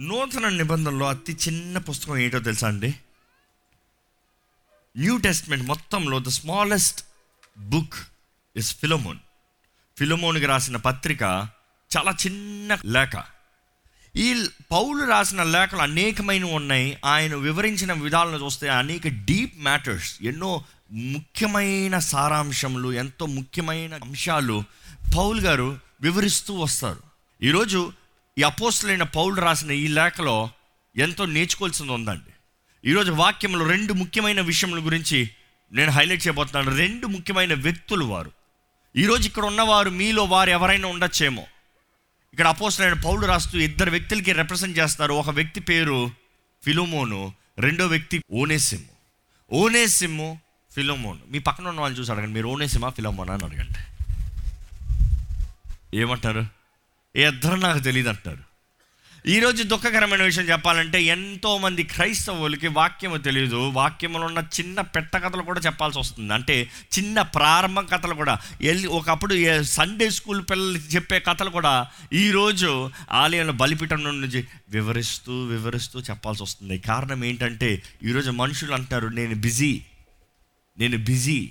[0.00, 2.94] నూతన నిబంధనలో అతి చిన్న పుస్తకం ఏంటో తెలుసా అండి?
[4.96, 7.04] న్యూ టెస్ట్మెంట్ మొత్తంలో the smallest
[7.58, 7.94] book
[8.56, 9.18] is Philemon
[9.98, 11.22] ఫిలోమోన్కి రాసిన పత్రిక
[11.96, 13.22] చాలా చిన్న లేఖ.
[14.16, 16.98] ఈ పౌలు రాసిన లేఖలు అనేకమైనవి ఉన్నాయి.
[17.04, 24.64] ఆయన వివరించిన విధాలను చూస్తే అనేక డీప్ మ్యాటర్స్ ఎన్నో ముఖ్యమైన సారాంశములు ఎంతో ముఖ్యమైన అంశాలు
[25.16, 27.02] పౌల్ గారు వివరిస్తూ వస్తారు.
[27.42, 27.92] ఈరోజు
[28.38, 30.50] ఈ అపోస్తులైన పౌలు రాసిన ఈ లేఖలో
[30.96, 32.30] ఎంతో నేర్చుకోవాల్సింది ఉందండి.
[32.90, 35.30] ఈరోజు వాక్యంలో రెండు ముఖ్యమైన విషయముల గురించి
[35.72, 36.76] నేను హైలైట్ చేయబోతున్నాను.
[36.76, 38.32] రెండు ముఖ్యమైన వ్యక్తులు వారు.
[38.96, 41.42] ఈరోజు ఇక్కడ ఉన్నవారు మీలో వారు ఎవరైనా ఉండొచ్చేమో.
[42.32, 45.12] ఇక్కడ అపోసరైన పౌలు రాస్తూ ఇద్దరు వ్యక్తులకి రిప్రజెంట్ చేస్తారు.
[45.12, 46.10] ఒక వ్యక్తి పేరు
[46.64, 48.88] ఫిలోమోను రెండో వ్యక్తి ఓనేసిము.
[49.52, 50.40] ఓనేసిము
[50.74, 51.20] ఫిలోమోను.
[51.28, 52.32] మీ పక్కన ఉన్న వాళ్ళు చూసి అడగండి.
[52.32, 53.78] మీరు ఓనేసిమా ఫిలోమోనా అని అడగండి.
[55.98, 56.57] ఏమంటారు
[57.16, 58.48] ఇద్దరు నాకు తెలియదు అంటారు
[59.26, 65.98] ఈరోజు దుఃఖకరమైన విషయం చెప్పాలంటే ఎంతోమంది క్రైస్తవులకి వాక్యము తెలియదు వాక్యములో ఉన్న చిన్న పెట్ట కథలు కూడా చెప్పాల్సి
[65.98, 66.34] వస్తుంది.
[66.34, 68.38] అంటే చిన్న ప్రారంభ కథలు కూడా.
[68.60, 76.42] వెళ్ళి ఒకప్పుడు సండే స్కూల్ పిల్లలకి చెప్పే కథలు కూడా ఈరోజు ఆలయంలో బలిపీఠం నుంచి వివరిస్తూ వివరిస్తూ చెప్పాల్సి
[76.42, 76.78] వస్తుంది.
[76.78, 79.82] కారణం ఏంటంటే ఈరోజు మనుషులు అంటారు నేను బిజీ
[80.78, 81.50] నేను బిజీ.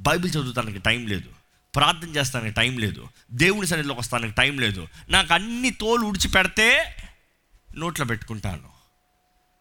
[0.00, 1.39] బైబిల్ చదువుతానికి టైం లేదు.
[1.74, 3.08] ప్రార్థన చేస్తానికి టైం లేదు.
[3.32, 4.88] దేవుని సన్నిధిలోకి వస్తానికి టైం లేదు.
[5.08, 6.96] నాకు అన్ని తోలు ఉడిచి పెడితే
[7.76, 8.80] నోట్లో పెట్టుకుంటాను.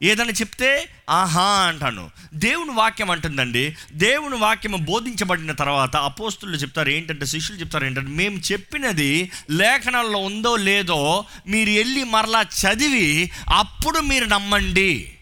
[0.03, 2.09] ఏదైనా చెప్తే ఆహా అంటాను.
[2.33, 3.77] దేవుని వాక్యం అంటుందండి.
[3.91, 11.25] దేవుని వాక్యం బోధించబడిన తర్వాత అపోస్తులు చెప్తారు ఏంటంటే శిష్యులు చెప్తారు ఏంటంటే మేము చెప్పినది లేఖనాల్లో ఉందో లేదో
[11.47, 15.17] మీరు వెళ్ళి మరలా చదివి అప్పుడు మీరు నమ్మండి.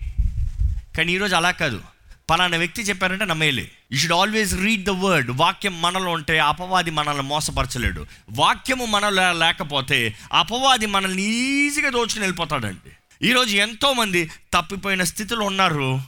[0.98, 1.82] కానీ ఈరోజు అలా కాదు.
[2.30, 7.24] పలానా వ్యక్తి చెప్పారంటే నమ్మేలే you should always read the word వాక్యం మనలో ఉంటే అపవాది మనల్ని
[7.24, 8.06] మోసపరచలేడు.
[8.30, 12.92] వాక్యము మనలో లేకపోతే అపవాది మనల్ని ఈజీగా దోచుకుని వెళ్ళిపోతాడండి.
[13.28, 16.02] ఈరోజు ఎంతోమంది తప్పిపోయిన స్థితిలో ఉన్నారు.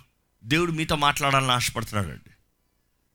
[0.44, 2.30] దేవుడు మీతో మాట్లాడాలని ఆశపడుతున్నాడండి.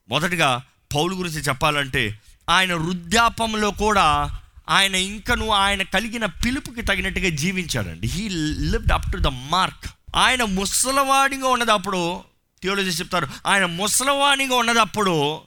[0.08, 0.62] మొదటిగా
[0.94, 4.38] పౌలు గురించి చెప్పాలంటే ఆయన వృద్ధాపంలో కూడా
[4.68, 8.06] ఆయన ఇంకను ఆయన కలిగిన పిలుపుకి తగినట్టుగా జీవించాడండి.
[8.06, 8.28] He
[8.70, 12.24] lived up to the mark ఆయన ముసలవాడిగా ఉన్నదప్పుడు
[12.64, 15.40] థియోలజీ చెప్తారు ఆయన ముసలవాణిగా ఉన్నదప్పుడు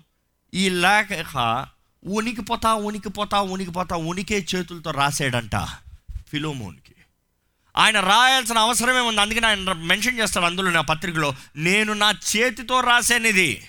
[0.54, 1.08] ఈ లేఖ
[2.04, 5.56] ఉనికిపోతా ఉనికిపోతా ఉనికిపోతా ఉనికే చేతులతో రాసాడంట
[6.32, 6.94] ఫిలోమోన్కి.
[7.78, 9.22] ఆయన రాయాల్సిన అవసరమే ఉంది.
[9.22, 13.64] అందుకని ఆయన మెన్షన్ చేస్తాడు అందులో నా పత్రికలో నేను నా చేతితో రాశాను ఇది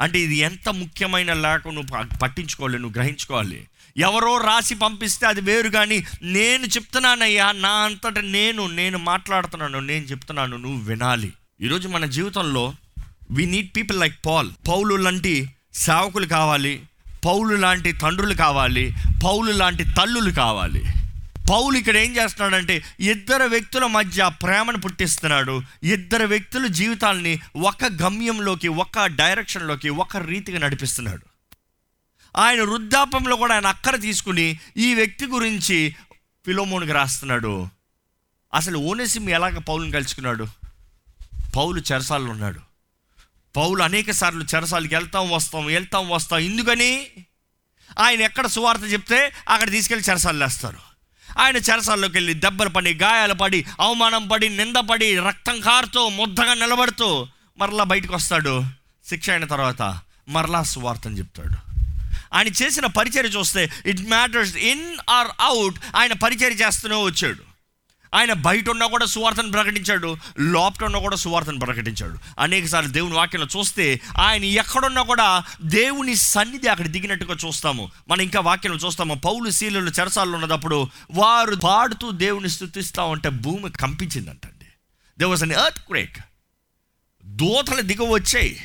[0.00, 3.68] అంటే ఇది ఎంత ముఖ్యమైన లేఖ నువ్వు పట్టించుకోవాలి నువ్వు గ్రహించుకోవాలి.
[3.96, 10.56] ఎవరో రాసి పంపిస్తే అది వేరు కానీ నేను చెప్తున్నానయ్యా నా అంతటా నేను నేను మాట్లాడుతున్నాను నేను చెప్తున్నాను
[10.56, 11.32] నువ్వు వినాలి.
[11.60, 12.74] ఈరోజు మన జీవితంలో
[13.32, 16.82] we need people like Paul Paul లాంటి సేవకులు కావాలి.
[17.24, 18.94] పౌలు లాంటి తండ్రులు కావాలి.
[19.24, 20.84] పౌలు లాంటి తల్లులు కావాలి.
[21.50, 25.62] పౌలు ఇక్కడ ఏం చేస్తున్నాడంటే ఇద్దరు వ్యక్తుల మధ్య ప్రేమను పుట్టిస్తున్నాడు.
[25.82, 31.22] ఇద్దరు వ్యక్తుల జీవితాల్ని ఒక గమ్యంలోకి ఒక డైరెక్షన్లోకి ఒక రీతిగా నడిపిస్తున్నాడు.
[32.36, 35.96] ఆయన వృద్ధాపంలో కూడా ఆయన అక్కర తీసుకుని ఈ వ్యక్తి గురించి
[36.46, 37.68] ఫిలోమోన్కి రాస్తున్నాడు.
[38.54, 40.46] అసలు ఓనేసిమ్ ఎలాగ పౌలుని కలుసుకున్నాడు?
[41.56, 42.71] పౌలు చెరసాల్లో ఉన్నాడు.
[43.56, 46.38] పౌలు అనేక సార్లు చెరసాలకి వెళ్తాం వస్తాం వెళ్తాం వస్తాం.
[46.38, 47.06] ఎందుకని?
[47.98, 50.78] ఆయన ఎక్కడ సువార్త చెప్తే అక్కడ తీసుకెళ్ళి చెరసాలు వేస్తారు
[51.38, 57.26] ఆయన చెరసాల్లోకి వెళ్ళి దెబ్బలు పడి గాయాలు పడి అవమానం పడి నిందపడి రక్తం కారుతూ ముద్దగా నిలబడుతూ
[57.58, 58.64] మరలా బయటకు వస్తాడు.
[59.08, 61.72] శిక్ష అయిన తర్వాత మరలా సువార్తని చెప్తాడు.
[62.34, 67.51] ఆయన చేసిన పరిచర్య చూస్తే it matters in or out ఆయన పరిచర్య చేస్తూనే వచ్చాడు.
[68.14, 72.18] ఆయన బయట ఉన్నా కూడా సువార్తను ప్రకటించాడు లోపట ఉన్నా కూడా సువార్తను ప్రకటించాడు.
[72.38, 77.90] అనేకసార్లు దేవుని వాక్యంలో చూస్తే ఆయన ఎక్కడున్నా కూడా దేవుని సన్నిధి అక్కడ దిగినట్టుగా చూస్తాము.
[78.08, 84.66] మనం ఇంకా వాక్యం చూస్తాము పౌలు శీలలు చెరసాల్లో ఉన్నప్పుడు వారు పాడుతూ దేవుని స్థుతిస్తా ఉంటే భూమి కంపించిందంటండి.
[85.18, 86.16] There was an earthquake
[87.24, 88.60] దూతలు దిగ వచ్చాయి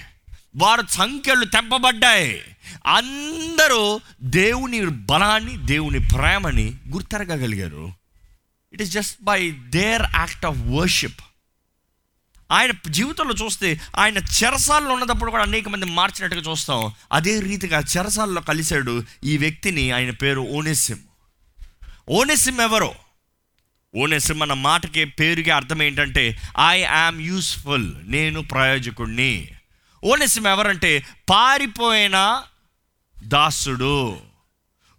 [0.56, 2.44] వారు సంఖ్యలు తెంపబడ్డాయి.
[2.88, 7.94] అందరూ దేవుని బలాన్ని దేవుని ప్రేమని గుర్తెరగగలిగారు.
[8.74, 11.22] It is just by their act of worship
[12.52, 16.94] ఆయన జీవితంలో చూస్తే ఆయన చెరసాల్లో ఉన్నప్పుడు కూడా అనేక మంది మార్చినట్టుగా చూస్తాం.
[17.12, 21.00] అదే రీతిగా చెరసాల్లో కలిశాడు ఈ వ్యక్తిని ఆయన పేరు ఓనేసిమ్.
[22.10, 22.96] ఓనేసిమ్ ఎవరో?
[23.96, 26.38] ఓనేసిమ్ అన్న మాటకి పేరుకి అర్థం ఏంటంటే
[26.70, 29.48] ఐ యామ్ యూస్ఫుల్ నేను ప్రయోజకుడిని
[30.04, 32.44] ఓనేసిమ్ ఎవరంటే పారిపోయిన
[33.24, 34.20] దాసుడు.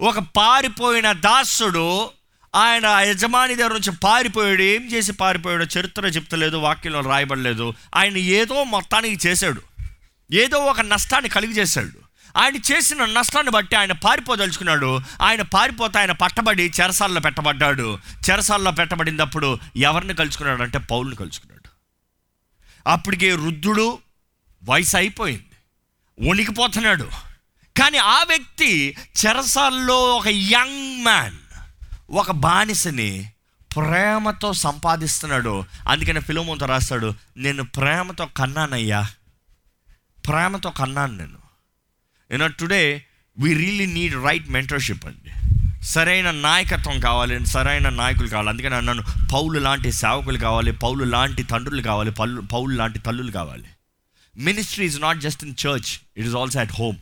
[0.01, 2.11] ఒక పారిపోయిన దాసుడు
[2.55, 4.63] ఆయన యజమాని దగ్గర నుంచి పారిపోయాడు.
[4.63, 7.75] ఏం చేసి పారిపోయాడో చరిత్ర చెప్తలేదు వాక్యంలో రాయబడలేదు.
[7.95, 9.63] ఆయన ఏదో మొత్తానికి చేశాడు.
[10.33, 12.09] ఏదో ఒక నష్టాన్ని కలిగి చేశాడు.
[12.37, 15.01] ఆయన చేసిన నష్టాన్ని బట్టి ఆయన పారిపోదలుచుకున్నాడు.
[15.23, 17.99] ఆయన పారిపోతే ఆయన పట్టబడి చెరసాల్లో పెట్టబడ్డాడు.
[18.31, 21.69] చెరసాల్లో పెట్టబడినప్పుడు ఎవరిని కలుసుకున్నాడు అంటే పౌల్ని కలుసుకున్నాడు.
[22.87, 23.99] అప్పటికే వృద్ధుడు
[24.65, 25.45] వయసు అయిపోయింది.
[26.31, 27.09] వణికిపోతున్నాడు.
[27.79, 28.97] కానీ ఆ వ్యక్తి
[29.27, 31.37] చెరసాల్లో ఒక యంగ్ మ్యాన్.
[32.11, 33.31] ఒక బానిసని
[33.77, 35.65] ప్రేమతో సంపాదిస్తున్నాడు.
[35.89, 39.09] అందుకని ఫిలోమోతో రాస్తాడు నేను ప్రేమతో కన్నానయ్యా.
[40.29, 41.39] ప్రేమతో కన్నాను నేను.
[42.33, 43.05] You know today
[43.39, 45.31] we really need right mentorship అండి.
[45.85, 48.49] సరైన నాయకత్వం కావాలి సరైన నాయకులు కావాలి.
[48.49, 49.03] అందుకని అన్నాను
[49.33, 53.65] పౌలు లాంటి సేవకులు కావాలి పౌలు లాంటి తండ్రులు కావాలి పౌలు పౌలు లాంటి తల్లులు కావాలి.
[54.37, 56.97] Ministry is not just in church it is also at home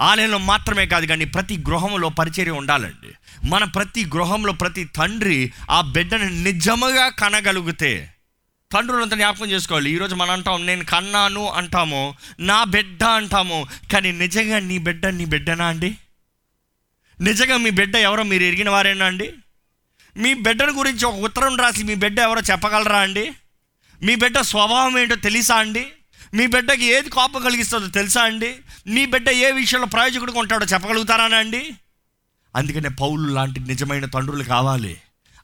[0.00, 3.14] ఆలయంలో మాత్రమే కాదు కానీ ప్రతి గృహంలో పరిచర్య ఉండాలండి.
[3.46, 8.10] మన ప్రతి గృహంలో ప్రతి తండ్రి ఆ బిడ్డను నిజముగా కనగలిగితే
[8.72, 9.90] తండ్రులంతా జ్ఞాపకం చేసుకోవాలి.
[9.90, 15.66] ఈరోజు మనం అంటాం నేను కన్నాను అంటాము నా బిడ్డ అంటాము కానీ నిజంగా నీ బిడ్డ నీ బిడ్డనా
[15.66, 15.96] అండి?
[17.20, 19.32] నిజంగా మీ బిడ్డ ఎవరో మీరు ఎరిగిన వారేనా అండి?
[20.16, 23.32] మీ బిడ్డను గురించి ఒక ఉత్తరం రాసి మీ బిడ్డ ఎవరో చెప్పగలరా అండి?
[24.02, 25.92] మీ బిడ్డ స్వభావం ఏంటో తెలుసా అండి?
[26.34, 28.56] మీ బిడ్డకి ఏది కోపం కలిగిస్తుందో తెలుసా అండి?
[28.86, 31.70] మీ బిడ్డ ఏ విషయంలో ప్రయోజకుడిగా ఉంటాడో చెప్పగలుగుతారా అండి?
[32.56, 34.96] అందుకనే పౌలు లాంటి నిజమైన తండ్రులు కావాలి.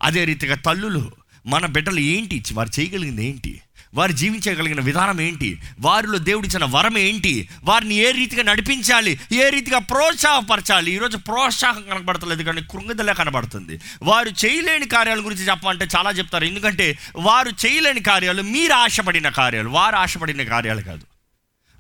[0.03, 1.13] అదే రీతిగా తల్లులు
[1.47, 2.45] మన బిడ్డలు ఏంటి?
[2.53, 3.61] వారు చేయగలిగింది ఏంటి?
[3.95, 5.61] వారు జీవించగలిగిన విధానం ఏంటి?
[5.81, 7.49] వారిలో దేవుడిచ్చిన వరం ఏంటి?
[7.65, 9.21] వారిని ఏ రీతిగా నడిపించాలి?
[9.33, 10.93] ఏ రీతిగా ప్రోత్సాహపరచాలి?
[10.93, 13.81] ఈరోజు ప్రోత్సాహం కనబడతలేదు కానీ కృంగిదలే కనబడుతుంది.
[14.03, 16.45] వారు చేయలేని కార్యాల గురించి చెప్పాలంటే చాలా చెప్తారు.
[16.45, 19.69] ఎందుకంటే వారు చేయలేని కార్యాలు మీరు ఆశపడిన కార్యాలు.
[19.69, 21.03] వారు ఆశపడిన కార్యాలు కాదు.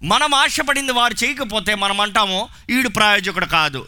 [0.04, 3.86] మనం ఆశపడింది వారు చేయకపోతే మనం అంటాము ఈడు ప్రయోజకుడు కాదు.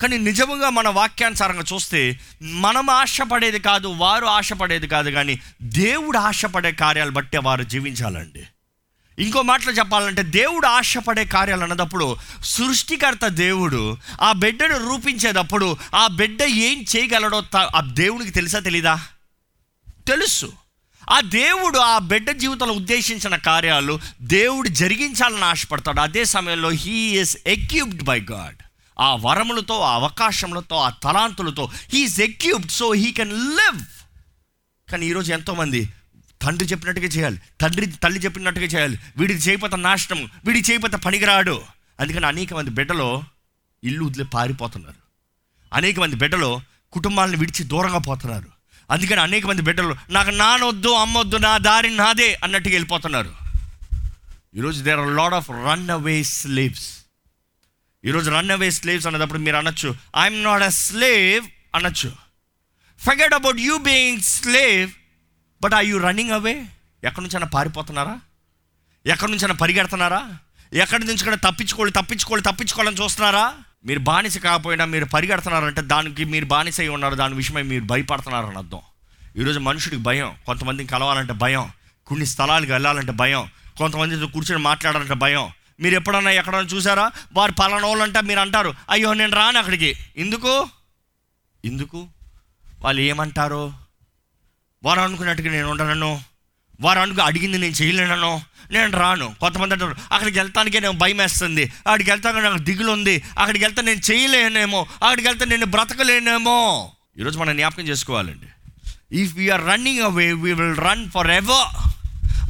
[0.00, 7.10] కానీ నిజముగా మన వాక్యానుసారంగా చూస్తే మనం ఆశపడేది కాదు వారు ఆశపడేది కాదు కానీ దేవుడు ఆశపడే కార్యాలు
[7.10, 8.44] బట్టే వారు జీవించాలండి.
[9.18, 16.84] ఇంకో మాటలో చెప్పాలంటే దేవుడు ఆశపడే కార్యాలు అన్నదప్పుడు సృష్టికర్త దేవుడు ఆ బిడ్డను రూపించేటప్పుడు ఆ బిడ్డ ఏం
[16.96, 17.42] చేయగలడో
[17.76, 19.02] ఆ దేవునికి తెలుసా తెలీదా?
[20.06, 20.52] తెలుసు.
[21.10, 26.00] ఆ దేవుడు ఆ బిడ్డ జీవితంలో ఉద్దేశించిన కార్యాలు దేవుడు జరిగించాలని ఆశపడతాడు.
[26.00, 28.63] అదే సమయంలో he is equipped by God
[29.00, 33.82] ఆ వరములతో ఆ అవకాశములతో ఆ తలాంతులతో he is equipped so he can live
[34.90, 35.88] కానీ ఈరోజు ఎంతోమంది
[36.42, 37.40] తండ్రి చెప్పినట్టుగా చేయాలి.
[37.60, 38.98] తండ్రి తల్లి చెప్పినట్టుగా చేయాలి.
[39.16, 41.62] వీడికి చేయపోతే నాశనం వీడికి చేయపోతే పనికిరాడు.
[42.00, 43.22] అందుకని అనేక మంది బిడ్డలో
[43.84, 44.94] ఇల్లు వదిలి పారిపోతున్నారు.
[45.72, 46.60] అనేక మంది బిడ్డలు
[46.92, 48.48] కుటుంబాలను విడిచి దూరంగా పోతున్నారు.
[48.90, 53.32] అందుకని అనేక మంది బిడ్డలు నాకు నానొద్దు అమ్మొద్దు నా దారి నాదే అన్నట్టుగా వెళ్ళిపోతున్నారు.
[54.54, 57.03] ఈరోజు there are lot of run away slaves
[58.04, 62.12] ఈరోజు రన్ అవే స్లేవ్స్ అన్నప్పుడు మీరు అనొచ్చు ఐఎమ్ నాట్ అ స్లేవ్ అనొచ్చు.
[62.98, 64.90] Forget about you being slave
[65.62, 66.66] but are you running away
[67.04, 68.20] ఎక్కడి నుంచైనా పారిపోతున్నారా?
[69.06, 70.30] ఎక్కడి నుంచైనా పరిగెడుతున్నారా?
[70.72, 73.52] ఎక్కడి నుంచి కూడా తప్పించుకోవాలి తప్పించుకోవాలి తప్పించుకోవాలని చూస్తున్నారా?
[73.84, 78.80] మీరు బానిస కాకపోయినా మీరు పరిగెడుతున్నారంటే దానికి మీరు బానిస అయి ఉన్నారు దాని విషయమై మీరు భయపడుతున్నారని అర్థం.
[79.36, 81.70] ఈరోజు మనుషుడికి భయం కొంతమందిని కలవాలంటే భయం
[82.06, 83.48] కొన్ని స్థలాలకు వెళ్ళాలంటే భయం
[83.78, 85.48] కొంతమందితో కూర్చొని మాట్లాడాలంటే భయం
[85.80, 87.10] మీరు ఎప్పుడన్నా ఎక్కడన్నా చూసారా?
[87.32, 89.96] వారు పలానా వాళ్ళు మీరు అంటారు అయ్యో నేను రాను అక్కడికి.
[90.16, 90.68] ఎందుకు?
[91.64, 92.08] ఎందుకు?
[92.80, 93.72] వాళ్ళు ఏమంటారు?
[94.84, 96.20] వారు అనుకున్నట్టుగా నేను ఉండనను.
[96.80, 98.42] వారు అనుకు అడిగింది నేను చేయలేనను.
[98.70, 99.34] నేను రాను.
[99.40, 104.00] కొంతమంది అంటారు అక్కడికి వెళ్తానికే నేను భయం వేస్తుంది అక్కడికి వెళ్తాక నాకు దిగులు ఉంది అక్కడికి వెళ్తే నేను
[104.10, 104.80] చేయలేనేమో.
[104.80, 106.90] అక్కడికి వెళ్తే నేను బ్రతకలేనేమో.
[107.18, 108.46] ఈరోజు మనం జ్ఞాపకం చేసుకోవాలండి.
[109.12, 111.93] If we are running away we will run forever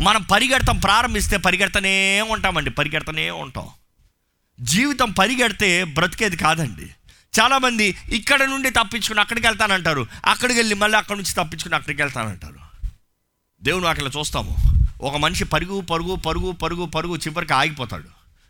[0.00, 3.68] మనం పరిగెడతాం ప్రారంభిస్తే పరిగెడతనే ఉంటామండి పరిగెడతనే ఉంటాం.
[4.60, 6.86] జీవితం పరిగెడితే బ్రతికేది కాదండి.
[7.40, 12.88] చాలామంది ఇక్కడ నుండి తప్పించుకుని అక్కడికి వెళ్తానంటారు అక్కడికి వెళ్ళి మళ్ళీ అక్కడి నుంచి తప్పించుకుని అక్కడికి వెళ్తానంటారు.
[13.62, 14.56] దేవుని అక్కడ చూస్తాము.
[15.00, 18.08] ఒక మనిషి పరుగు పరుగు పరుగు పరుగు పరుగు చివరికి ఆగిపోతాడు.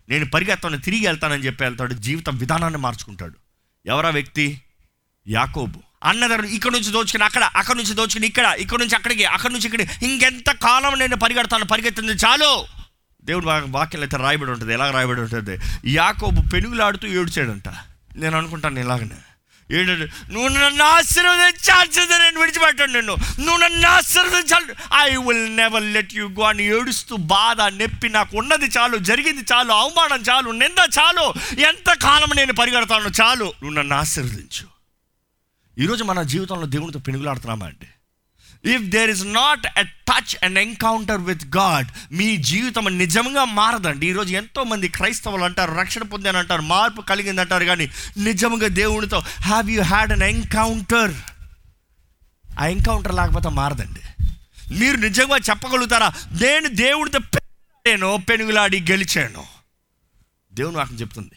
[0.08, 3.34] నేను పరిగెత్తాను తిరిగి వెళ్తానని చెప్పి వెళ్తాడు జీవితం విధానాన్ని మార్చుకుంటాడు.
[3.86, 4.60] ఎవరా వ్యక్తి?
[5.28, 5.80] యాకోబు.
[6.04, 10.06] అన్నదారు ఇక్కడ నుంచి దోచుకుని అక్కడ అక్కడ నుంచి దోచుకుని ఇక్కడ ఇక్కడ నుంచి అక్కడికి అక్కడ నుంచి ఇక్కడికి.
[10.06, 12.64] ఇంకెంత కాలం నేను పరిగెడతాను పరిగెత్తింది చాలు.
[13.24, 15.58] దేవుడు వాక్యం అయితే రాయబడి ఉంటుంది ఎలా రాయబడి ఉంటుంది?
[15.86, 17.68] యాకోబు పెనుగులాడుతూ ఏడ్చాడంట.
[18.16, 19.20] నేను అనుకుంటాను ఇలాగనే.
[19.70, 19.92] ఏడు
[20.32, 23.14] నువ్వు నన్ను ఆశీర్వదించాల్సిందే నేను విడిచిపెట్టాను నిన్ను.
[23.14, 24.74] నువ్వు నన్ను ఆశీర్వదించాలి.
[24.94, 29.72] I will never let you go అని ఏడుస్తూ బాధ నొప్పి నాకు ఉన్నది చాలు జరిగింది చాలు
[29.72, 31.34] అవమానం చాలు నింద చాలు.
[31.60, 33.44] ఎంత కాలం నేను పరిగెడతాను చాలు.
[33.44, 34.73] నువ్వు నన్ను ఆశీర్వదించు.
[35.78, 37.86] ఈరోజు మన జీవితంలో దేవునితో పెనుగులాడుతున్నామా అండి?
[38.74, 44.06] If there is not a touch and encounter with God మీ జీవితం నిజంగా మారదండి.
[44.06, 49.70] ఈరోజు ఎంతో మంది క్రైస్తవులు అంటారు రక్షణ పొందాను అంటారు మార్పు కలిగింది అంటారు కానీ నిజంగా దేవునితో have
[49.70, 51.14] you had an encounter
[52.58, 54.00] ఆ ఎన్కౌంటర్ లేకపోతే మారదండి.
[54.74, 56.08] మీరు నిజంగా చెప్పగలుగుతారా?
[56.42, 57.18] నేను దేవుడితో
[57.86, 59.44] పెను పెనుగులాడి గెలిచాను.
[60.52, 61.34] దేవుని వాక్యం చెప్తుంది.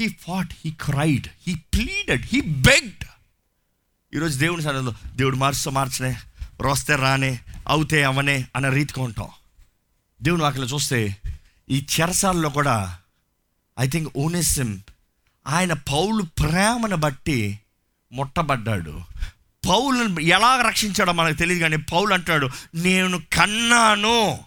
[0.00, 3.04] He fought he cried he pleaded he begged
[4.16, 6.16] ఈరోజు దేవుని సన్నిధిలో దేవుడు మార్చు మార్చనే
[6.60, 9.28] రోస్తే రానే అవుతే అవనే అన్న రీతిగా ఉంటాం.
[10.22, 11.16] దేవుని వాక్యలో చూస్తే
[11.70, 12.98] ఈ చెరసాల్లో కూడా
[13.80, 14.78] ఐ థింక్ ఓనెసిమ్
[15.46, 17.58] ఆయన పౌలు ప్రేమను బట్టి
[18.12, 19.02] ముట్టబడ్డాడు.
[19.68, 24.40] పౌలను ఎలా రక్షించాడో మనకు తెలియదు కానీ పౌలు అంటాడు నేను కన్నాను.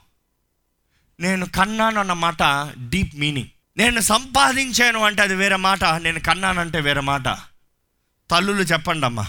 [1.20, 2.44] నేను కన్నాను అన్న మాట
[2.90, 3.48] డీప్ మీనింగ్
[3.78, 7.28] నేను సంపాదించాను అంటే అది వేరే మాట నేను కన్నానంటే వేరే మాట.
[8.32, 9.28] తల్లులు చెప్పండి అమ్మా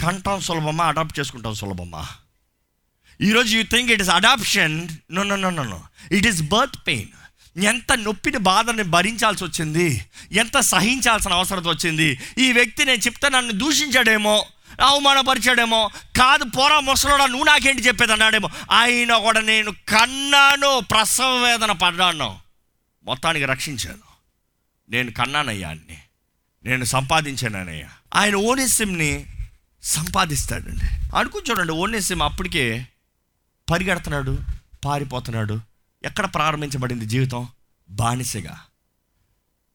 [0.00, 2.08] కంటాం సులభమా అడాప్ట్ చేసుకుంటాం సులభమా?
[3.20, 7.08] ఈరోజు you think it is adoption no no no no no it is birth pain
[7.64, 10.04] ఎంత నొప్పిని బాధని భరించాల్సి వచ్చింది?
[10.32, 12.18] ఎంత సహించాల్సిన అవసరం వచ్చింది?
[12.38, 14.46] ఈ వ్యక్తి నేను చెప్తే నన్ను దూషించాడేమో
[14.80, 22.38] అవమానపరిచాడేమో కాదు పోరా ముసలోడా నువ్వు నాకేంటి చెప్పేది అన్నాడేమో ఆయన కూడా నేను కన్నాను ప్రసవ వేదన పడ్డాను.
[23.04, 24.10] మొత్తానికి రక్షించాను.
[24.90, 25.98] నేను కన్నానయ్యా అన్ని.
[26.64, 27.88] నేను సంపాదించానయ్యా.
[28.14, 29.26] ఆయన ఓనేసిమ్ని
[29.82, 31.16] సంపాదిస్తాడండి.
[31.16, 32.88] అనుకుని చూడండి ఓనేసిమ్ అప్పటికే
[33.70, 34.38] పరిగెడుతున్నాడు
[34.84, 35.60] పారిపోతున్నాడు.
[36.04, 37.48] ఎక్కడ ప్రారంభించబడింది జీవితం?
[37.90, 38.60] బానిసగా.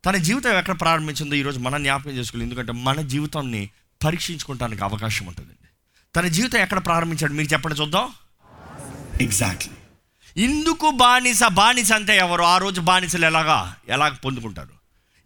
[0.05, 2.45] తన జీవితం ఎక్కడ ప్రారంభించిందో ఈరోజు మనం జ్ఞాపకం చేసుకోవాలి.
[2.45, 3.69] ఎందుకంటే మన జీవితాన్ని
[4.05, 5.67] పరీక్షించుకోవడానికి అవకాశం ఉంటుందండి.
[6.15, 8.09] తన జీవితం ఎక్కడ ప్రారంభించాడు మీరు చెప్పండి చూద్దాం.
[9.21, 9.73] ఎగ్జాక్ట్లీ
[10.43, 12.43] ఇందుకు బానిస బానిస అంటే ఎవరు?
[12.43, 13.75] ఆ రోజు బానిసలు ఎలాగా?
[13.89, 14.74] ఎలాగ పొందుకుంటారు?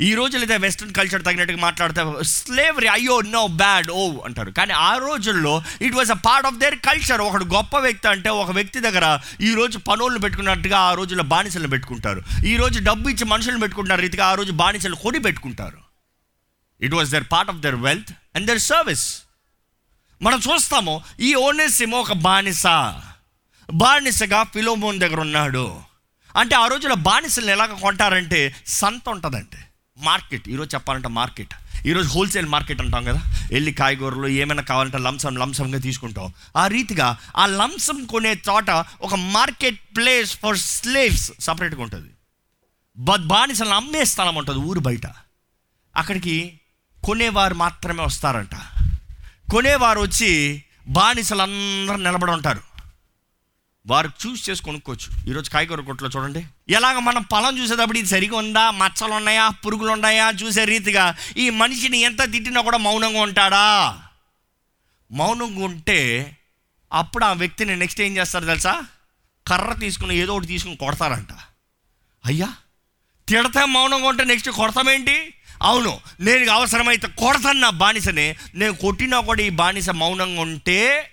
[0.01, 4.51] ఈ రోజు లేదా వెస్ట్రన్ కల్చర్ తగినట్టుగా మాట్లాడితే స్లేవరీ అయ్యో నో బ్యాడ్ ఓ అంటారు.
[4.51, 8.51] కానీ ఆ రోజుల్లో it was a part of their culture ఒకడు గొప్ప వ్యక్తి అంటే ఒక
[8.51, 12.23] వ్యక్తి దగ్గర ఈ రోజు పనులను పెట్టుకున్నట్టుగా ఆ రోజుల్లో బానిసలను పెట్టుకుంటారు.
[12.45, 15.79] ఈ రోజు డబ్బు ఇచ్చి మనుషులను పెట్టుకుంటున్న రీతిగా ఆ రోజు బానిసలు కొని పెట్టుకుంటారు.
[16.81, 19.21] It was their part of their wealth and their service
[20.21, 22.67] మనం చూస్తాము ఈ ఓనెసిమో ఒక బానిస.
[23.73, 25.79] బానిసగా ఫిలోమోన్ దగ్గర ఉన్నాడు.
[26.37, 29.68] అంటే ఆ రోజుల్లో బానిసలు ఎలాగ కొంటారంటే సంత ఉంటుందంటే.
[29.99, 30.49] మార్కెట్.
[30.49, 31.53] ఈరోజు చెప్పాలంటే మార్కెట్.
[31.85, 33.21] ఈరోజు హోల్సేల్ మార్కెట్ అంటాం కదా?
[33.51, 36.33] వెళ్ళి కాయగూరలు ఏమైనా కావాలంటే లంసం లంసంగా తీసుకుంటాం.
[36.57, 38.69] ఆ రీతిగా ఆ లంసం కొనే చోట
[39.01, 42.09] ఒక మార్కెట్ ప్లేస్ ఫర్ స్లేవ్స్ సపరేట్గా ఉంటుంది.
[42.97, 45.07] బట్ బానిసలను అమ్మే స్థలం ఉంటుంది ఊరు బయట.
[45.95, 46.59] అక్కడికి
[47.03, 48.55] కొనేవారు మాత్రమే వస్తారంట.
[49.51, 52.68] కొనేవారు వచ్చి బానిసలందరూ నిలబడి ఉంటారు.
[53.89, 55.29] వారు చూస్ చేసి కొనుక్కోవచ్చు.
[55.29, 56.45] ఈరోజు కాయగూర కొట్లో చూడండి.
[56.69, 58.71] ఎలాగ మనం పొలం చూసేటప్పుడు ఇది సరిగా ఉందా?
[58.71, 59.49] మచ్చలు ఉన్నాయా?
[59.49, 60.31] పురుగులు ఉన్నాయా?
[60.31, 63.97] చూసే రీతిగా ఈ మనిషిని ఎంత తిట్టినా కూడా మౌనంగా ఉంటాడా?
[65.11, 66.35] మౌనంగా ఉంటే
[66.93, 68.85] అప్పుడు ఆ వ్యక్తిని నెక్స్ట్ ఏం చేస్తారు తెలుసా?
[69.47, 71.27] కర్ర తీసుకుని ఏదో ఒకటి తీసుకుని కొడతారంట.
[72.25, 72.53] అయ్యా!
[73.27, 75.33] తిడతా మౌనంగా ఉంటే నెక్స్ట్ కొడతామేంటి?
[75.61, 78.35] అవును నేను అవసరమైతే కొడతాను నా బానిసని.
[78.55, 81.11] నేను కొట్టినా కూడా ఈ బానిస మౌనంగా ఉంటే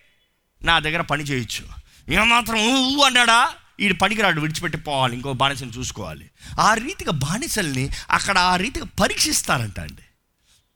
[0.62, 1.85] నా దగ్గర పని చేయొచ్చు.
[2.08, 3.48] ఏమాత్రం ఊ అన్నాడా?
[3.80, 6.30] వీడు పనికిరాడు విడిచిపెట్టి పోవాలి ఇంకో బానిసని చూసుకోవాలి.
[6.60, 10.02] ఆ రీతిగా బానిసల్ని అక్కడ ఆ రీతిగా పరీక్షిస్తారంట అండి.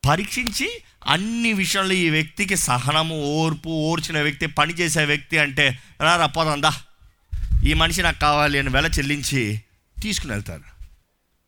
[0.09, 0.71] పరీక్షించి
[1.07, 6.27] అన్ని విషయంలో ఈ వ్యక్తికి సహనము ఓర్పు ఓర్చిన వ్యక్తి పని చేసే వ్యక్తి అంటే రా రా
[7.65, 9.61] ఈ మనిషి నాకు కావాలి అని వెల చెల్లించి
[10.03, 10.63] తీసుకుని వెళ్తారు.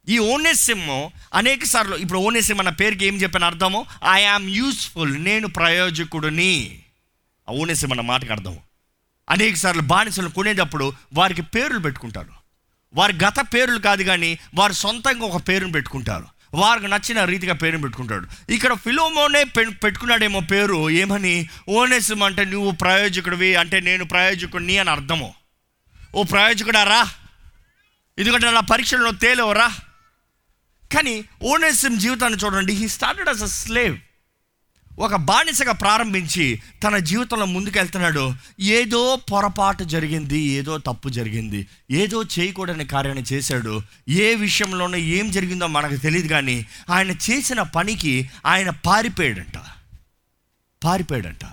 [0.08, 3.86] ఈ ఓనెసిమ్ అనేక సార్లు ఇప్పుడు ఓనెసిమ్ అన్న పేరుకి ఏం చెప్పిన అర్థము?
[4.12, 6.82] ఐ ఆమ్ యూస్ఫుల్ నేను ప్రయోజకుడిని.
[7.48, 7.52] ఆ
[7.92, 8.72] అన్న మాటకి అర్థము.
[9.31, 12.29] అనేక సార్లు బానిసలు కొనేటప్పుడు వారికి పేర్లు పెట్టుకుంటారు.
[12.95, 16.26] వారి గత పేర్లు కాదు కానీ వారు సొంతంగా ఒక పేరును పెట్టుకుంటారు.
[16.55, 18.52] వారికి నచ్చిన రీతిగా పేరును పెట్టుకుంటాడు.
[18.52, 21.49] ఇక్కడ ఫిలోమోనే పె- పెట్టుకున్నాడేమో పేరు ఏమని?
[21.69, 25.35] ఓనేసం అంటే నువ్వు ప్రయోజకుడివి అంటే నేను ప్రయోజకుడిని అని అర్థము.
[26.14, 27.11] ఓ ప్రయోజకుడా రా.
[28.19, 29.75] ఎందుకంటే నా పరీక్షల్లో తేలేవరా?
[30.95, 33.99] కానీ ఓనేసం జీవితాన్ని చూడండి he started as a slave
[34.99, 38.34] ఒక బానిసగా ప్రారంభించి తన జీవితంలో ముందుకెళ్తున్నాడు.
[38.61, 43.82] ఏదో పొరపాటు జరిగింది ఏదో తప్పు జరిగింది ఏదో చేయకూడని కార్యాన్ని చేశాడు.
[44.08, 49.58] ఏ విషయంలోనూ ఏం జరిగిందో మనకు తెలియదు కానీ ఆయన చేసిన పనికి ఆయన పారిపోయాడంట.
[50.84, 51.44] పారిపోయాడంట.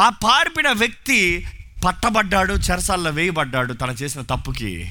[0.00, 1.46] ఆ పారిపోయిన వ్యక్తి
[1.84, 4.90] పట్టబడ్డాడు చెరసాల్లో వేయబడ్డాడు తను చేసిన తప్పుకి.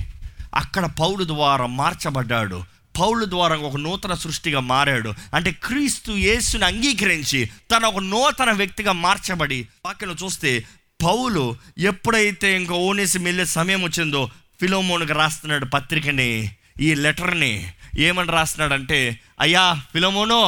[0.56, 2.64] అక్కడ పౌలు ద్వారా మార్చబడ్డాడు.
[3.00, 5.14] పౌలు ద్వారా ఒక నూతన సృష్టిగా మారాడు.
[5.34, 10.64] అంటే క్రీస్తు యేసుని అంగీకరించి తన ఒక నూతన వ్యక్తిగా మార్చబడి వాక్యలో చూస్తే
[11.04, 14.30] పౌలు ఎప్పుడైతే ఇంకా ఓనేసి వెళ్ళే సమయం వచ్చిందో
[14.62, 16.52] ఫిలోమోన్కి రాస్తున్నాడు పత్రికని
[16.82, 17.72] ఈ లెటర్ని.
[17.98, 20.44] ఏమని రాస్తున్నాడంటే అయ్యా ఫిలోమోనో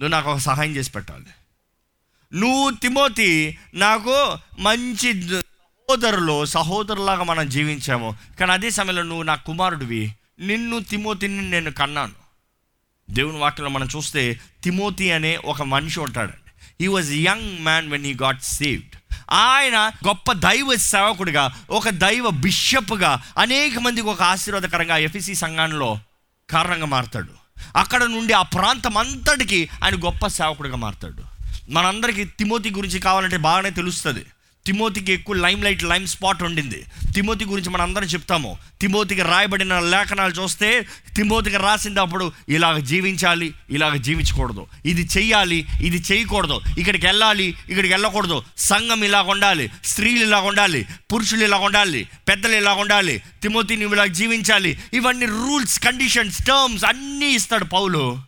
[0.00, 1.26] నువ్వు నాకు ఒక సహాయం చేసి పెట్టాలి.
[2.34, 8.16] నువ్వు తిమోతి నాకు మంచి సహోదరులు సహోదరులాగా మనం జీవించాము.
[8.40, 10.14] కానీ అదే సమయంలో నువ్వు నా కుమారుడివి.
[10.40, 12.12] నిన్ను తిమోతిని నేను కన్నాను.
[13.10, 16.32] దేవుని వాక్యంలో మనం చూస్తే తిమోతి అనే ఒక మనిషి ఉంటాడు
[16.80, 18.96] he was young man when he got saved
[19.30, 26.00] ఆయన గొప్ప దైవ సేవకుడిగా ఒక దైవ బిషప్గా అనేక మందికి ఒక ఆశీర్వాదకరంగా ఎఫ్ఎసి సంఘంలో
[26.50, 27.32] కారణంగా మారుతాడు.
[27.76, 31.22] అక్కడ నుండి ఆ ప్రాంతం అంతటికి ఆయన గొప్ప సేవకుడిగా మారతాడు.
[31.70, 34.26] మనందరికీ తిమోతి గురించి కావాలంటే బాగానే తెలుస్తుంది.
[34.68, 36.84] తిమోతికి ఎక్కువ లైమ్ లైట్ లైమ్ స్పాట్ ఉండింది.
[37.14, 38.58] తిమోతి గురించి మనం అందరం చెప్తాము.
[38.80, 44.66] తిమోతికి రాయబడిన లేఖనాలు చూస్తే తిమోతికి రాసినప్పుడు ఇలాగ జీవించాలి ఇలాగ జీవించకూడదు.
[44.84, 48.42] ఇది చెయ్యాలి ఇది చేయకూడదు ఇక్కడికి వెళ్ళాలి ఇక్కడికి వెళ్ళకూడదు.
[48.58, 54.06] సంఘం ఇలాగ ఉండాలి స్త్రీలు ఇలా ఉండాలి పురుషులు ఇలాగ ఉండాలి పెద్దలు ఇలా ఉండాలి తిమోతి నువ్వు ఇలా
[54.06, 54.78] జీవించాలి.
[54.92, 58.18] ఇవన్నీ రూల్స్ కండిషన్స్ టర్మ్స్ అన్నీ ఇస్తాడు పౌలు.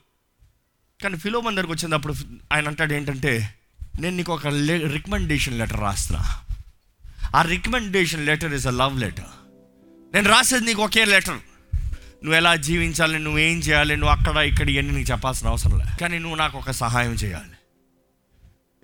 [1.02, 2.14] కానీ ఫిలోమన్ దగ్గరికి వచ్చినప్పుడు
[2.52, 3.54] ఆయన అంటాడు ఏంటంటే
[3.99, 4.47] నేను నీకు ఒక
[4.92, 6.37] రికమెండేషన్ లెటర్ రాస్తున్నా.
[7.37, 9.25] ఆ recommendation letter is a love letter
[10.14, 11.38] నేను రాసేది నీకు ఒకే లెటర్
[12.25, 16.18] నువ్వు ఎలా జీవించాలి నువ్వు ఏం చేయాలి నువ్వు అక్కడ ఇక్కడ ఇవన్నీ నీకు చెప్పాల్సిన అవసరం లేదు కానీ
[16.18, 17.56] నువ్వు నాకు ఒక సహాయం చేయాలి.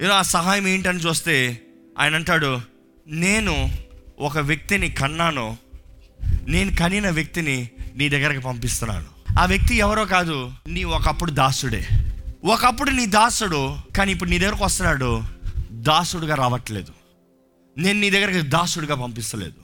[0.00, 1.62] ఇలా ఆ సహాయం ఏంటని చూస్తే
[1.98, 2.60] ఆయన అంటాడు
[3.06, 3.78] నేను
[4.18, 5.56] ఒక వ్యక్తిని కన్నాను.
[6.48, 9.38] నేను కనిన వ్యక్తిని నీ దగ్గరకు పంపిస్తున్నాను.
[9.38, 11.88] ఆ వ్యక్తి ఎవరో కాదు నీ ఒకప్పుడు దాసుడే.
[12.46, 15.22] ఒకప్పుడు నీ దాసుడు కానీ ఇప్పుడు నీ దగ్గరకు వస్తున్నాడు
[15.70, 16.92] దాసుడుగా రావట్లేదు.
[17.78, 19.54] నేను నీ దగ్గరికి దాసుడిగా పంపిస్తలేదు.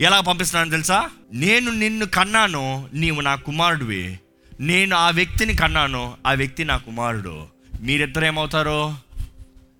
[0.00, 1.10] ఎలా పంపిస్తున్నాను తెలుసా?
[1.32, 4.18] నేను నిన్ను కన్నాను నీవు నా కుమారుడివి.
[4.60, 7.46] నేను ఆ వ్యక్తిని కన్నాను ఆ వ్యక్తి నా కుమారుడు.
[7.80, 8.96] మీరిద్దరు ఏమవుతారు?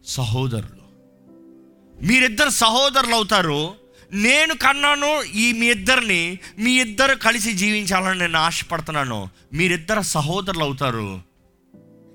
[0.07, 0.79] సహోదరులు.
[2.07, 3.75] మీరిద్దరు సహోదరులు అవుతారు.
[4.13, 9.31] నేను కన్నాను ఈ మీ ఇద్దరిని మీ ఇద్దరు కలిసి జీవించాలని నేను ఆశపడుతున్నాను.
[9.53, 11.28] మీరిద్దరు సహోదరులు అవుతారు.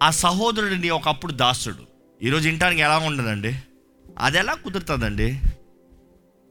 [0.04, 1.88] ఆ సహోదరుడిని ఒకప్పుడు దాసుడు.
[2.26, 3.56] ఈరోజు ఇంటానికి ఎలా ఉండదండి?
[4.20, 5.40] అది ఎలా కుదురుతుందండి?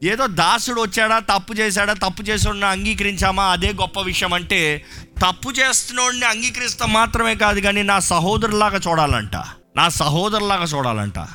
[0.03, 4.85] ఏదో దాసుడు వచ్చాడా తప్పు చేశాడా తప్పు చేసిన అంగీకరించామా అదే గొప్ప విషయం అంటే
[5.19, 9.35] తప్పు చేస్తున్నోడిని అంగీకరిస్తాం మాత్రమే కాదు కానీ నా సహోదరులాగా చూడాలంట.
[9.75, 11.27] నా సహోదరులాగా చూడాలంట.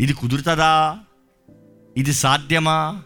[0.00, 0.98] ఇది కుదురుతుందా?
[1.96, 3.02] ఇది సాధ్యమా?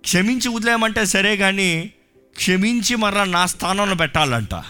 [0.00, 1.92] క్షమించి వదిలేయమంటే సరే కానీ
[2.36, 4.62] క్షమించి మరలా నా స్థానంలో పెట్టాలంట.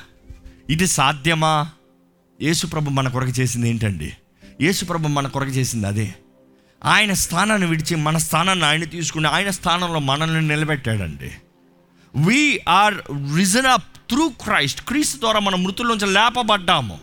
[0.71, 1.71] ఇది సాధ్యమా?
[2.43, 4.13] యేసుప్రభు మన కొరకు చేసింది ఏంటండి?
[4.61, 6.15] యేసుప్రభు మన కొరకు చేసింది అదే.
[6.85, 11.33] ఆయన స్థానాన్ని విడిచి మన స్థానాన్ని ఆయన తీసుకుని ఆయన స్థానంలో మనల్ని నిలబెట్టాడండి.
[12.17, 12.95] We are
[13.37, 16.99] risen up through Christ క్రీస్తు ద్వారా మన మృతుల నుంచి లేపబడ్డాము.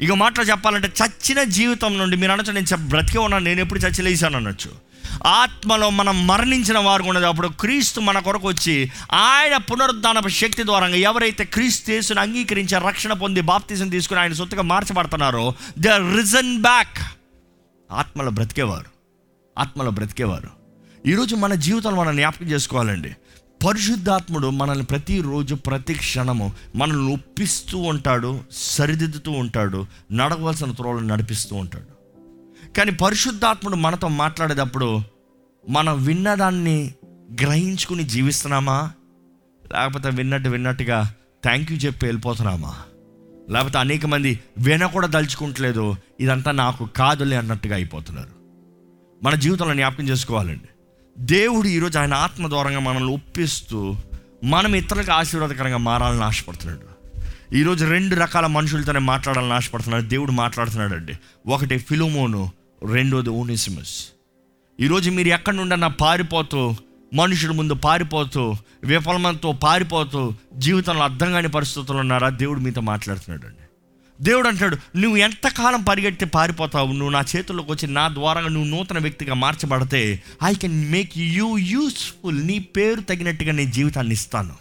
[0.00, 4.36] ఇక మాటలు చెప్పాలంటే చచ్చిన జీవితం నుండి మీరు అనొచ్చు నేను చెప్- బ్రతికే ఉన్నాను నేను ఎప్పుడు చచ్చిలేసాను
[4.36, 4.85] అనొచ్చు.
[5.26, 11.44] ఆత్మలో మనం మరణించిన వారు ఉన్నది అప్పుడు క్రీస్తు మన కొరకు వచ్చి ఆయన పునరుద్ధానపు శక్తి ద్వారా ఎవరైతే
[11.44, 16.98] క్రీస్తు యేసుని అంగీకరించి రక్షణ పొంది బాప్తిజం తీసుకుని ఆయన సొత్తుగా మార్చబడుతున్నారో దే ఆర్ రిజన్ బ్యాక్.
[17.92, 18.86] ఆత్మలో బ్రతికేవారు.
[19.58, 20.50] ఆత్మలో బ్రతికేవారు.
[21.06, 23.16] ఈరోజు మన జీవితంలో మనం జ్ఞాపకం చేసుకోవాలండి.
[23.66, 31.95] పరిశుద్ధాత్ముడు మనల్ని ప్రతిరోజు ప్రతి క్షణము మనల్ని ఒప్పిస్తూ ఉంటాడు సరిదిద్దుతూ ఉంటాడు నడవలసిన త్రోలను నడిపిస్తూ ఉంటాడు.
[32.76, 35.00] కానీ పరిశుద్ధాత్ముడు మనతో మాట్లాడేటప్పుడు
[35.68, 36.94] మనం విన్నదాన్ని
[37.42, 38.90] గ్రహించుకుని జీవిస్తున్నామా?
[39.72, 42.74] లేకపోతే విన్నట్టు విన్నట్టుగా థ్యాంక్ యూ చెప్పి వెళ్ళిపోతున్నామా?
[43.50, 48.28] లేకపోతే అనేక మంది విన కూడా దలుచుకుంటలేదు ఇదంతా నాకు కాదులే అన్నట్టుగా అయిపోతున్నారు.
[49.22, 50.68] మన జీవితంలో జ్ఞాపకం చేసుకోవాలండి.
[51.18, 53.96] దేవుడు ఈరోజు ఆయన ఆత్మ దూరంగా మనల్ని ఒప్పిస్తూ
[54.44, 56.96] మనం ఇతరులకు ఆశీర్వాదకరంగా మారాలని ఆశపడుతున్నాడు.
[57.54, 60.02] ఈరోజు రెండు రకాల మనుషులతోనే మాట్లాడాలని ఆశపడుతున్నాడు.
[60.02, 61.12] దేవుడు మాట్లాడుతున్నాడు అండి
[61.46, 62.50] ఒకటి ఫిలోమోను
[62.82, 64.06] రెండోది ఓనిసిమస్.
[64.80, 66.74] ఈరోజు మీరు ఎక్కడి నుండన్నా పారిపోతూ
[67.14, 72.28] మనుషుల ముందు పారిపోతూ విఫలమంతో పారిపోతూ జీవితంలో అర్థం కాని పరిస్థితులు ఉన్నారా?
[72.28, 73.64] దేవుడు మీతో మాట్లాడుతున్నాడు అండి
[74.24, 76.92] దేవుడు అంటాడు నువ్వు ఎంతకాలం పరిగెత్తి పారిపోతావు?
[76.92, 82.46] నువ్వు నా చేతుల్లోకి వచ్చి నా ద్వారా నువ్వు నూతన వ్యక్తిగా మార్చబడితే I can make you useful
[82.46, 84.54] నీ పేరు తగినట్టుగా నీ జీవితాన్ని ఇస్తాను.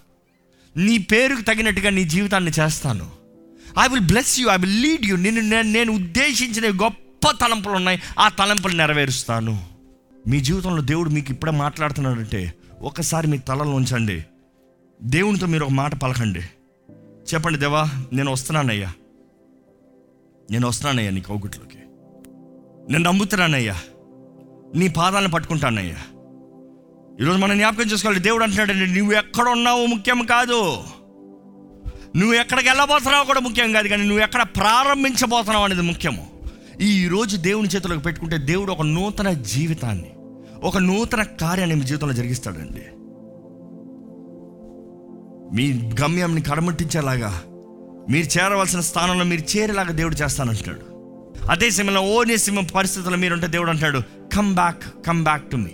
[0.78, 3.10] నీ పేరుకు తగినట్టుగా నీ జీవితాన్ని చేస్తాను.
[3.80, 8.02] I will bless you I will lead you నిన్ను నేను నేను ఉద్దేశించిన గొప్ప తలంపులు ఉన్నాయి
[8.20, 9.66] ఆ తలంపులు నెరవేరుస్తాను.
[10.28, 14.26] మీ జీవితంలో దేవుడు మీకు ఇప్పుడే మాట్లాడుతున్నాడంటే ఒకసారి మీ తలలో ఉంచండి.
[15.04, 16.40] దేవునితో మీరు ఒక మాట పలకండి.
[17.34, 18.94] చెప్పండి దేవా నేను వస్తున్నానయ్యా.
[20.52, 21.78] నేను వస్తున్నానయ్యా నీ కౌగుట్లోకి.
[22.92, 23.80] నేను నమ్ముతున్నానయ్యా.
[24.76, 25.96] నీ పాదాలను పట్టుకుంటానయ్యా.
[27.22, 30.84] ఈరోజు మనం జ్ఞాపకం చేసుకోవాలి దేవుడు అంటున్నాడండి నువ్వు ఎక్కడ ఉన్నావు ముఖ్యం కాదు.
[32.16, 36.35] నువ్వు ఎక్కడికి వెళ్ళబోతున్నావు కూడా ముఖ్యం కాదు కానీ నువ్వు ఎక్కడ ప్రారంభించబోతున్నావు అనేది ముఖ్యము.
[36.82, 40.12] ఈ రోజు దేవుని చేతులకు పెట్టుకుంటే దేవుడు ఒక నూతన జీవితాన్ని
[40.64, 42.86] ఒక నూతన కార్యాన్ని మీ జీవితంలో జరిగిస్తాడండి.
[45.56, 47.42] మీ గమ్యంని కడముట్టించేలాగా
[48.10, 50.82] మీరు చేరవలసిన స్థానంలో మీరు చేరేలాగా దేవుడు చేస్తానంటున్నాడు.
[51.52, 54.00] అదే సమయంలో ఓనే సింహం పరిస్థితుల్లో మీరుంటే దేవుడు అంటాడు
[54.36, 55.72] come back come back to me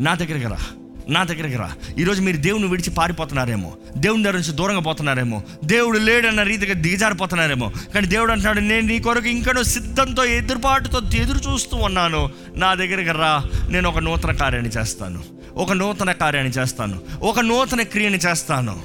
[0.00, 0.58] నా దగ్గరికి రా.
[1.08, 1.72] నా దగ్గరికి రా.
[1.98, 3.72] ఈరోజు మీరు దేవుని విడిచి పారిపోతున్నారేమో.
[3.96, 5.42] దేవుని దగ్గర నుంచి దూరంగా పోతున్నారేమో.
[5.64, 7.72] దేవుడు లేడన్న రీతిగా దిగజారిపోతున్నారేమో.
[7.94, 12.30] కానీ దేవుడు అంటున్నాడు నేను నీ కొరకు ఇంకనో సిద్ధంతో ఎదురుపాటుతో ఎదురు చూస్తూ ఉన్నాను.
[12.56, 13.44] నా దగ్గరికి రా.
[13.68, 15.22] నేను ఒక నూతన కార్యాన్ని చేస్తాను.
[15.54, 17.00] ఒక నూతన కార్యాన్ని చేస్తాను.
[17.22, 18.80] ఒక నూతన క్రియని చేస్తాను.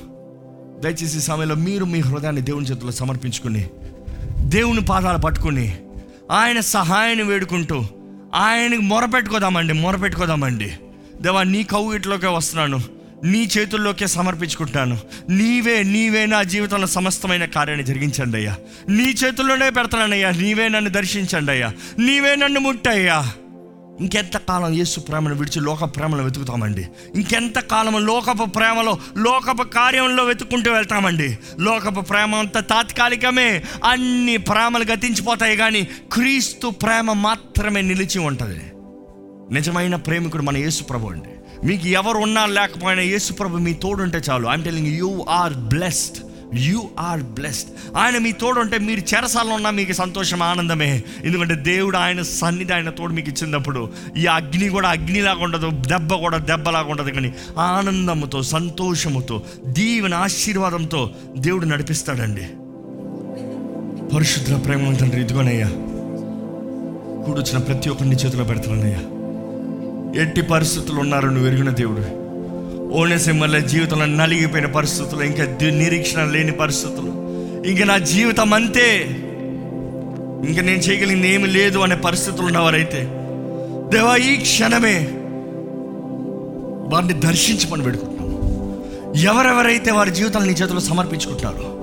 [0.83, 3.67] దయచేసి సమయంలో మీరు మీ హృదయాన్ని దేవుని చేతుల్లో సమర్పించుకుని
[4.39, 5.77] దేవుని పాదాలు పట్టుకుని
[6.31, 7.85] ఆయన సహాయాన్ని వేడుకుంటూ
[8.35, 10.73] ఆయనకి మొరపెట్టుకోదామండి మొరపెట్టుకోదామండి.
[11.21, 12.81] దేవా నీ కౌగిట్లోకే వస్తున్నాను.
[13.23, 14.97] నీ చేతుల్లోకే సమర్పించుకుంటున్నాను.
[15.29, 18.55] నీవే నీవే నా జీవితంలో సమస్తమైన కార్యాన్ని జరిగించండి అయ్యా.
[18.89, 21.73] నీ చేతుల్లోనే పెడతానయ్యా నీవే నన్ను దర్శించండి అయ్యా.
[21.99, 23.33] నీవే నన్ను ముట్టయ్యా.
[23.99, 26.87] ఇంకెంతకాలం యేసు ప్రేమను విడిచి లోక ప్రేమలో వెతుకుతామండి?
[27.15, 31.37] ఇంకెంత కాలం లోకపు ప్రేమలో లోకపు కార్యంలో వెతుక్కుంటూ వెళ్తామండి?
[31.59, 33.63] లోకపు ప్రేమ అంతా తాత్కాలికమే.
[33.83, 38.61] అన్ని ప్రేమలు గతించిపోతాయి కానీ క్రీస్తు ప్రేమ మాత్రమే నిలిచి ఉంటుంది.
[39.51, 41.29] నిజమైన ప్రేమికుడు మన యేసు ప్రభు అండి.
[41.67, 44.47] మీకు ఎవరు ఉన్నా లేకపోయినా యేసు ప్రభు మీ తోడుంటే చాలు.
[44.47, 46.17] I'm telling you are blessed
[46.55, 51.03] you are blessed ఆయన మీ తోడు ఉంటే మీరు చెరసాలలో ఉన్నా మీకు సంతోషం ఆనందమే.
[51.23, 56.37] ఎందుకంటే దేవుడు ఆయన సన్నిధి ఆయన తోడు మీకు ఇచ్చినప్పుడు ఈ అగ్ని కూడా అగ్నిలాగా ఉండదు దెబ్బ కూడా
[56.37, 57.11] దెబ్బలాగా ఉండదు.
[57.11, 62.47] కానీ ఆనందముతో సంతోషముతో దీవెన ఆశీర్వాదంతో దేవుడు నడిపిస్తాడండి.
[64.15, 65.67] పరిశుద్ధ ప్రేమ తండ్రి ఇదిగోనయ్యా.
[67.25, 69.01] కూడొచ్చిన ప్రతి ఒక్కరిని చేతిలో పెడతానయ్యా.
[70.15, 72.27] ఎట్టి పరిస్థితులు ఉన్నారు నువ్వు ఎరిగిన దేవుడు?
[72.93, 77.27] ఓనేసింహల జీవితంలో నలిగిపోయిన పరిస్థితులు ఇంకా నిరీక్షణ లేని పరిస్థితులు.
[77.67, 79.03] ఇంకా నా జీవితం అంతే.
[80.49, 83.03] ఇంకా నేను చేయగలిగింది ఏమి లేదు అనే పరిస్థితులు ఉన్నవారైతే
[83.89, 85.07] దేవా ఈ క్షణమే
[86.93, 88.27] వారిని దర్శించమని పెడుకుంటున్నాను
[89.17, 91.76] ఎవరెవరైతే వారి జీవితాలు నీ చేతిలో సమర్పించుకుంటారో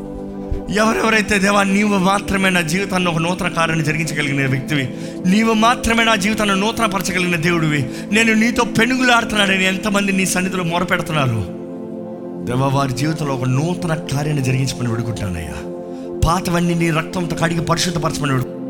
[0.75, 4.89] ఎవరెవరైతే దేవా నీవు మాత్రమే నా జీవితాన్ని ఒక నూతన కార్యాన్ని జరిగించగలిగిన వ్యక్తివి.
[5.27, 7.91] నీవు మాత్రమే నా జీవితాన్ని నూతన పరచగలిగిన దేవుడివి.
[8.13, 11.65] నేను నీతో పెనుగులాడుతున్నాడని ఎంతమంది నీ సన్నిధిలో మొరపెడుతున్నారు.
[12.47, 15.55] దేవా వారి జీవితంలో ఒక నూతన కార్యాన్ని జరిగించమని విడుకుంటానయ్యా
[16.27, 18.65] పాతవన్నీ నీ రక్తంతో కడిగి పరిశుద్ధపరచమని విడు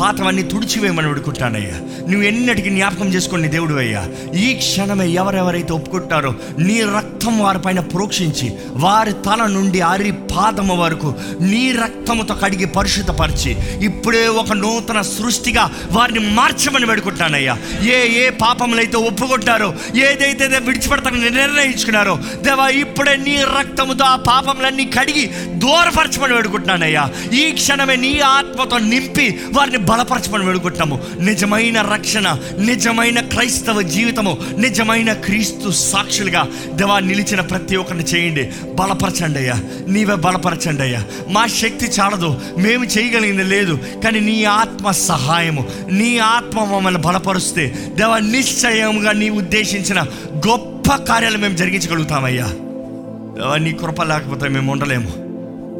[0.00, 1.74] పాతవన్నీ తుడిచివేయమని విడుకుంటానయ్యా
[2.10, 9.12] నువ్వు ఎన్నటికీ జ్ఞాపకం చేసుకోండి దేవుడు అయ్యా ఈ క్షణమే ఎవరెవరైతే ఒప్పుకుంటారో నీ రక్తం వారిపైన ప్రోక్షించి వారి
[9.26, 11.08] తల నుండి అరి పాదము వరకు
[11.42, 13.52] నీ రక్తముతో కడిగి పరిశుద్ధపరిచి
[13.82, 17.54] ఇప్పుడే ఒక నూతన సృష్టిగా వారిని మార్చమని పెడుకుంటానయ్యా
[17.90, 19.68] ఏ ఏ పాపములైతే ఒప్పుకుంటారో
[20.04, 25.24] ఏదైతే విడిచిపెడతానని నిర్ణయించుకున్నారో దేవా ఇప్పుడే నీ రక్తముతో ఆ పాపములన్నీ కడిగి
[25.56, 32.26] దూరపరచమని పెడుకుంటున్నానయ్యా ఈ క్షణమే నీ ఆత్మతో నింపి వారిని బలపరచమని పెడుకుంటాము నిజమైన రక్షణ
[32.60, 38.52] నిజమైన క్రైస్తవ జీవితము నిజమైన క్రీస్తు సాక్షులుగా దేవా నిలిచిన ప్రతి ఒక్కరిని చేయండి.
[38.74, 39.54] బలపరచండి అయ్యా.
[39.88, 41.04] నీవే బలపరచండి అయ్యా.
[41.28, 42.40] మా శక్తి చాలదు.
[42.58, 43.78] మేము చేయగలిగింది లేదు.
[44.04, 45.68] కానీ నీ ఆత్మ సహాయము.
[45.90, 50.06] నీ ఆత్మ మమ్మల్ని బలపరుస్తే దేవా నిశ్చయంగా నీ ఉద్దేశించిన
[50.48, 52.46] గొప్ప కార్యాలు మేము జరిగించగలుగుతామయ్యా.
[53.40, 55.30] దేవ నీ కృప లేకపోతే మేము ఉండలేము.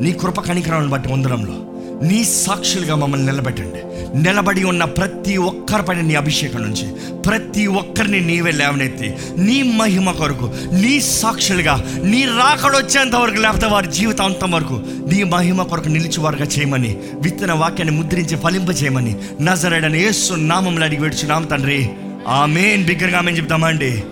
[0.03, 1.70] నీ కృప కనికరాలను బట్టి ఉండడంలో
[2.03, 3.91] నీ సాక్షులుగా మమ్మల్ని నిలబెట్టండి.
[4.23, 10.55] నిలబడి ఉన్న ప్రతి ఒక్కరి పైన నీ అభిషేకం నుంచి ప్రతి ఒక్కరిని నీవే లేవనెత్తి నీ మహిమ కొరకు
[10.73, 17.53] నీ సాక్షులుగా నీ రాకడొచ్చేంత వరకు లేకపోతే వారి జీవితాంతం వరకు నీ మహిమ కొరకు నిలిచివారుగా చేయమని విత్తన
[17.53, 21.89] వాక్యాన్ని ముద్రించి ఫలింప చేయమని నజరడని యేసు నామంలో అడిగి వేడుచున్నాం తండ్రి.
[22.29, 22.85] ఆమెన్.
[22.85, 24.03] బిగ్గరగా ఆమెన్ చెప్తామండి.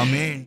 [0.00, 0.40] ఆమెన్.